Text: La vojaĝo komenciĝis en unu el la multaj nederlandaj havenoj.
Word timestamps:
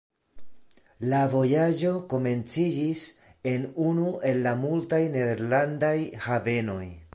La 1.11 1.19
vojaĝo 1.33 1.91
komenciĝis 2.13 3.05
en 3.53 3.69
unu 3.91 4.09
el 4.31 4.43
la 4.49 4.57
multaj 4.65 5.03
nederlandaj 5.17 5.97
havenoj. 6.29 6.85